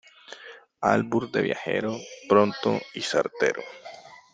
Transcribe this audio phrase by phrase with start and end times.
[0.91, 1.95] albur de viajero,
[2.27, 3.61] pronto y certero.